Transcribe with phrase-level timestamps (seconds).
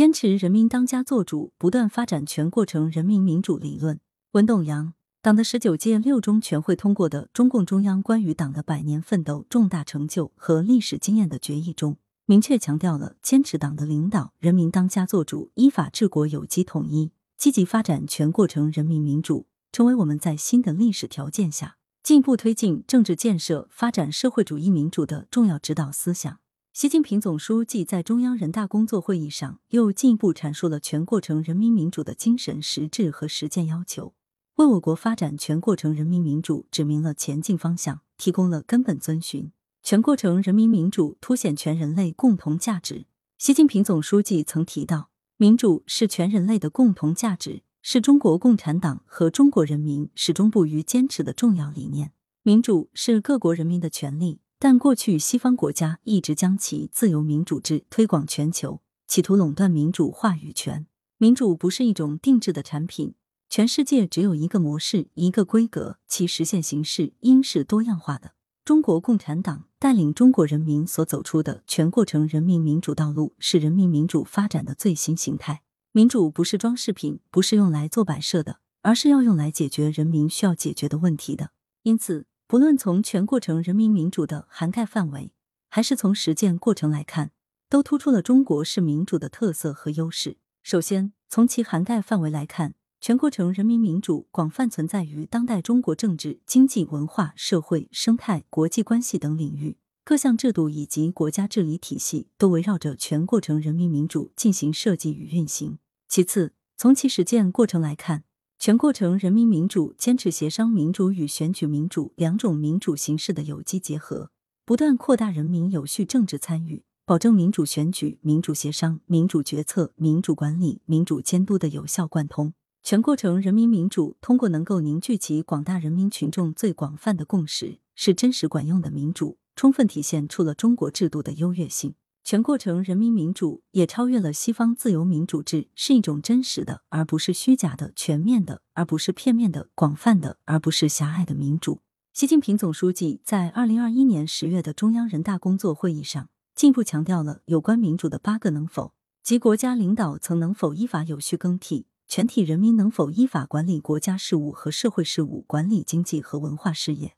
[0.00, 4.00] 坚持人民当家作主，不断发展全过程人民民主理论。
[4.30, 26.38] 文栋阳，党的十九届六中全会通过的中共中央关于党的百年奋斗重大成就和历史经验的决议中，明确强调了坚持党的领导，人民当家作主，依法治国有机统一，积极发展全过程人民民主，成为我们在新的历史条件下进一步推进政治建设、发展社会主义民主的重要指导思想。
[26.80, 34.14] 习近平总书记在中央人大工作会议上又进一步阐述了全过程人民民主的精神实质和实践要求，
[34.54, 39.52] 为我国发展全过程人民民主指明了前进方向，提供了根本遵循。
[39.82, 43.04] 全过程人民民主凸显全人类共同价值。
[43.36, 52.12] 习近平总书记曾提到，民主是全人类的共同价值，是中国共产党和中国人民始终不渝坚持的重要理念。
[52.42, 54.40] 民主是各国人民的权利。
[54.62, 60.86] 但过去西方国家一直将其自由民主制推广全球，企图垄断民主话语权。
[61.16, 63.14] 民主不是一种定制的产品，
[63.48, 68.32] 全世界只有一个模式、一个规格，其实现形式应是多样化的。
[68.62, 75.62] 中国共产党带领中国人民所走出的全过程人民民主道路，是人民民主发展的最新形态。
[75.92, 81.52] 民主不是装饰品，不是用来做摆设的，而是要用来解决人民需要解决的问题的。
[81.82, 82.26] 因此。
[82.50, 85.32] 不论从全过程人民民主的涵盖范围，
[85.68, 87.30] 还是从实践过程来看，
[87.68, 90.38] 都突出了中国式民主的特色和优势。
[90.60, 105.78] 首先，从其涵盖范围来看，全过程人民民主广泛存在于当代中国政治、经济、文化、社会、生态、国际关系等领域，各项制度以及国家治理体系都围绕着全过程人民民主进行设计与运行。
[106.08, 108.24] 其次，从其实践过程来看，
[108.60, 114.30] 全过程人民民主坚持协商民主与选举民主两种民主形式的有机结合，
[114.66, 122.52] 不断扩大人民有序政治参与，保证民主选举、民主协商、民主决策、民主管理、民主监督的有效贯通。
[122.82, 131.94] 全过程人民民主通过能够凝聚起广大人民群众最广泛的共识，是真实管用的民主，充分体现出了中国制度的优越性。
[132.30, 141.80] 全过程人民民主也超越了西方自由民主制，是一种真实的，而不是虚假的；全面的，而不是片面的；广泛的，而不是狭隘的民主。
[142.12, 157.16] 习近平总书记在二零二一年十月的中央人大工作会议上，进一步强调了有关民主的八个能否，即国家领导层能否依法有序更替，全体人民能否依法管理国家事务和社会事务，管理经济和文化事业，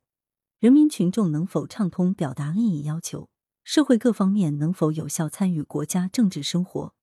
[0.59, 3.28] 人民群众能否畅通表达利益要求。
[3.65, 6.95] 社会各方面能否有效参与国家政治生活？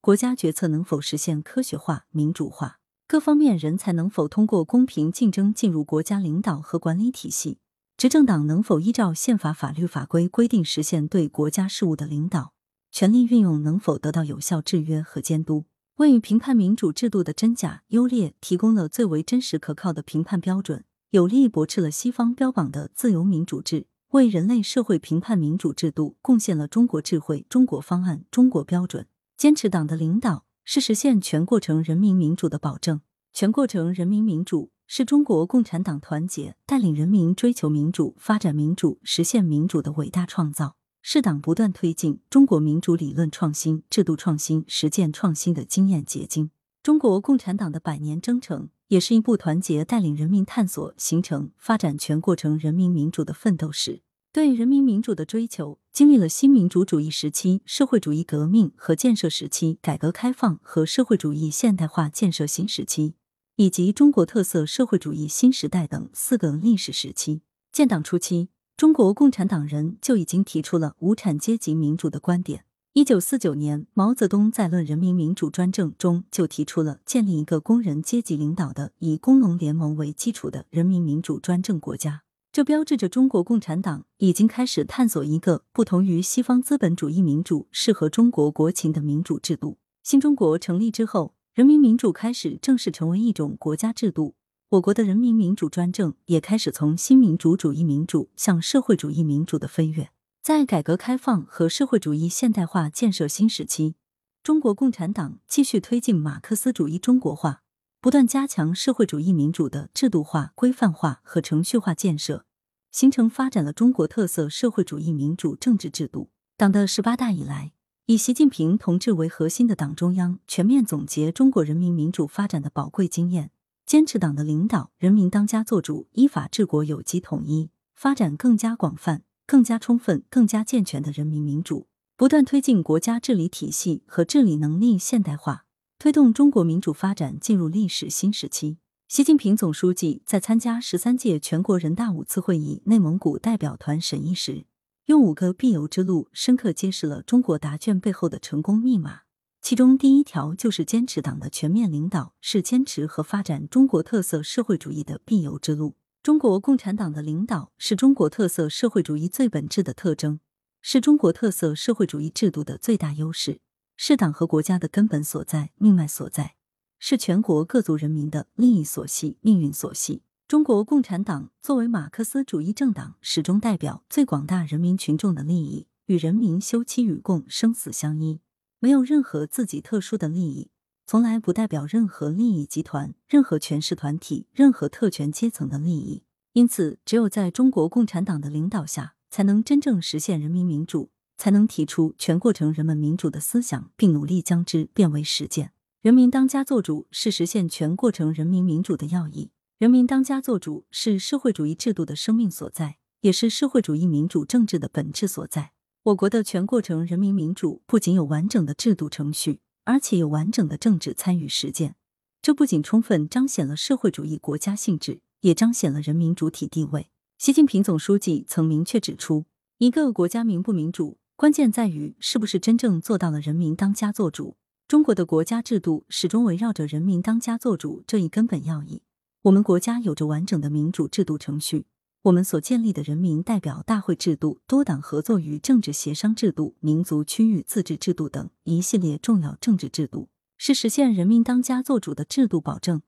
[0.00, 2.80] 国家决策能否实现科学化、民主化？
[3.06, 7.58] 各方面人才能否通过公平竞争进入国家领导和管理体系？
[7.96, 12.54] 执政党能否依照宪法法律法规规定实现对国家事务的领导？
[12.90, 15.66] 权力运用能否得到有效制约和监督？
[15.96, 23.86] 为评判民主制度的真假优劣提供了最为真实可靠的评判标准，有力驳斥了西方标榜的自由民主制。
[24.10, 29.06] 为人类社会评判民主制度贡献了中国智慧、中国方案、中国标准。
[29.36, 33.02] 坚持党的领导是实现全过程人民民主的保证。
[33.32, 46.50] 全过程人民民主是中国共产党团结带领人民追求民主、发展民主、实现民主的伟大创造，是党不断推进中国民主理论创新、制度创新、实践创新的经验结晶。
[46.82, 54.02] 中国共产党的百年征程，也是一部团结带领人民探索、形成、发展全过程人民民主的奋斗史。
[54.32, 63.14] 对人民民主的追求，经历了新民主主义时期、社会主义革命和建设时期、改革开放和社会主义现代化建设新时期，
[63.54, 67.42] 以及中国特色社会主义新时代等四个历史时期。
[67.70, 72.64] 建党初期，中国共产党人就已经提出了无产阶级民主的观点。
[72.92, 82.24] 一九四九年，毛泽东在《论人民民主专政》中就提出了建立一个工人阶级领导的、以工农联盟为基础的人民民主专政国家。
[82.50, 89.78] 这标志着中国共产党已经开始探索一个不同于西方资本主义民主、适合中国国情的民主制度。
[90.02, 94.34] 新中国成立之后，人民民主开始正式成为一种国家制度，
[94.70, 100.10] 我国的人民民主专政也开始从新民主主义民主向社会主义民主的飞跃。
[100.42, 103.96] 在改革开放和社会主义现代化建设新时期，
[104.42, 107.60] 中国共产党继续推进马克思主义中国化，
[108.00, 112.46] 不断加强社会主义民主的制度化、规范化和程序化建设，
[112.90, 116.30] 形成发展了中国特色社会主义民主政治制度。
[116.56, 117.72] 党的十八大以来，
[118.06, 123.50] 以习近平同志为核心的党中央全面总结中国人民民主发展的宝贵经验，
[123.84, 129.22] 坚持党的领导，人民当家作主，依法治国有机统一，发展更加广泛。
[129.50, 135.64] 更加充分、更加健全的人民民主，不断推进国家治理体系和治理能力现代化，
[135.98, 138.78] 推动中国民主发展进入历史新时期。
[139.08, 144.66] 习近平总书记在参加十三届全国人大五次会议内蒙古代表团审议时，
[145.06, 149.22] 用五个必由之路深刻揭示了中国答卷背后的成功密码。
[149.60, 155.96] 其中第一条就是坚持党的全面领导是坚持和发展中国特色社会主义的必由之路。
[156.22, 160.38] 中国共产党的领导是中国特色社会主义最本质的特征，
[160.82, 163.62] 是中国特色社会主义制度的最大优势，
[163.96, 166.56] 是党和国家的根本所在、命脉所在。
[166.98, 170.22] 是全国各族人民的利益所系、命运所系。
[170.46, 178.42] 中国共产党作为马克思主义政党，始终代表最广大人民群众的利益，与人民休戚与共、生死相依，
[178.78, 180.68] 没有任何自己特殊的利益，
[181.10, 186.22] 从来不代表任何利益集团、任何权势团体、任何特权阶层的利益。
[186.52, 195.72] 因此，只有在中国共产党的领导下，才能真正实现人民民主，才能提出全过程人们民主的思想，并努力将之变为实践。
[196.00, 199.50] 人民当家作主是实现全过程人民民主的要义。
[199.80, 205.72] 人民当家作主是社会主义制度的生命所在，也是社会主义民主政治的本质所在。
[206.04, 209.58] 我国的全过程人民民主不仅有完整的制度程序，
[209.90, 211.96] 而且有完整的政治参与实践。
[212.40, 217.10] 这不仅充分彰显了社会主义国家性质，也彰显了人民主体地位。
[217.38, 219.46] 习近平总书记曾明确指出，
[219.78, 224.56] 一个国家民不民主，关键在于是不是真正做到了人民当家作主。
[224.86, 229.02] 中国的国家制度始终围绕着人民当家作主这一根本要义。
[229.42, 231.86] 我们国家有着完整的民主制度程序，
[232.24, 240.28] 我们所建立的人民代表大会制度、多党合作与政治协商制度、民族区域自治制度等一系列重要政治制度，
[240.58, 243.00] 是实现人民当家作主的制度保证。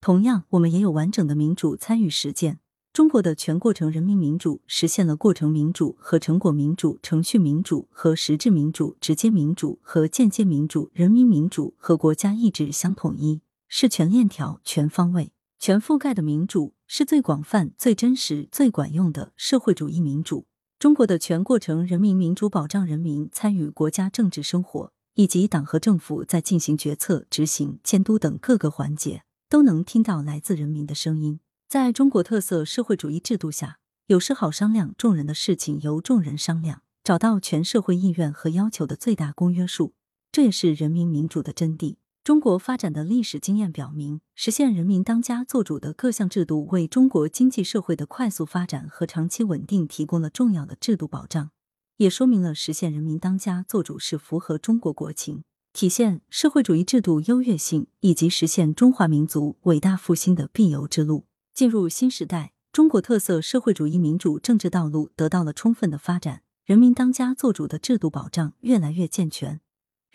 [0.00, 2.58] 同样，我们也有完整的民主参与实践。
[2.92, 20.46] 中国的全过程人民民主实现了过程民主和成果民主、程序民主和实质民主、直接民主和间接民主、人民民主和国家意志相统一，是全链条、全方位、全覆盖的民主，是最广泛、最真实、最管用的社会主义民主。
[20.78, 31.40] 中国的全过程人民民主保障人民参与国家政治生活，以及党和政府在进行决策、执行、监督等各个环节都能听到来自人民的声音。
[31.68, 39.94] 在中国特色社会主义制度下，有事好商量，众人的事情由众人商量，找到全社会意愿和要求的最大公约数，
[40.30, 41.96] 这也是人民民主的真谛。
[42.26, 51.50] 中国发展的历史经验表明，实现人民当家作主的各项制度，为中国经济社会的快速发展和长期稳定提供了重要的制度保障，
[51.98, 61.26] 也说明了实现人民当家作主是符合中国国情、体现社会主义制度优越性以及实现中华民族伟大复兴的必由之路。
[61.54, 69.60] 进入新时代，中国特色社会主义民主政治道路得到了充分的发展，人民当家作主的制度保障越来越健全，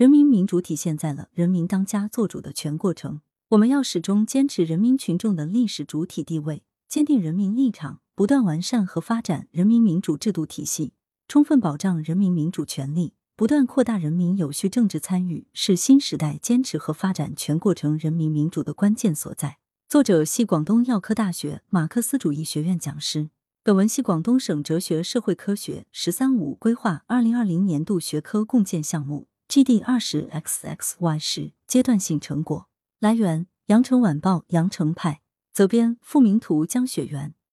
[0.02, 3.22] 人民民主体现在了人民当家作主的全过程。
[3.50, 10.94] 我们要始终坚持人民群众的历史主体地位，坚定人民立场，不断完善和发展人民民主制度体系，
[11.28, 19.60] 充分保障人民民主权利，不断扩大人民有序政治参与，是新时代坚持和发展全过程人民民主的关键所在。
[19.88, 23.30] 作者系广东药科大学马克思主义学院讲师。
[23.64, 32.70] 本文系广东省哲学社会科学“十三五”规划二零二零年度学科共建项目 GD 二十 XXY 十阶段性成果。
[33.00, 35.20] 来源：羊城晚报羊城派。
[35.52, 37.36] 责编：付明图，江雪源。